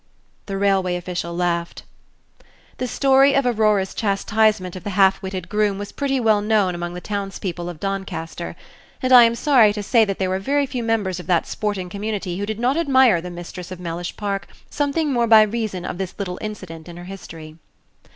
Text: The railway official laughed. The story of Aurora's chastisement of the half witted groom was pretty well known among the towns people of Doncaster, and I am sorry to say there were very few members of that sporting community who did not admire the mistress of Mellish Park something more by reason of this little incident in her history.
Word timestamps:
The 0.47 0.57
railway 0.57 0.95
official 0.95 1.35
laughed. 1.35 1.83
The 2.79 2.87
story 2.87 3.35
of 3.35 3.45
Aurora's 3.45 3.93
chastisement 3.93 4.75
of 4.75 4.83
the 4.83 4.89
half 4.97 5.21
witted 5.21 5.47
groom 5.47 5.77
was 5.77 5.91
pretty 5.91 6.19
well 6.19 6.41
known 6.41 6.73
among 6.73 6.95
the 6.95 6.99
towns 7.01 7.37
people 7.37 7.69
of 7.69 7.79
Doncaster, 7.79 8.55
and 9.03 9.13
I 9.13 9.25
am 9.25 9.35
sorry 9.35 9.71
to 9.73 9.83
say 9.83 10.03
there 10.03 10.27
were 10.31 10.39
very 10.39 10.65
few 10.65 10.81
members 10.81 11.19
of 11.19 11.27
that 11.27 11.45
sporting 11.45 11.87
community 11.87 12.39
who 12.39 12.47
did 12.47 12.59
not 12.59 12.77
admire 12.77 13.21
the 13.21 13.29
mistress 13.29 13.69
of 13.69 13.79
Mellish 13.79 14.17
Park 14.17 14.47
something 14.71 15.13
more 15.13 15.27
by 15.27 15.43
reason 15.43 15.85
of 15.85 15.99
this 15.99 16.15
little 16.17 16.39
incident 16.41 16.89
in 16.89 16.97
her 16.97 17.03
history. 17.03 17.59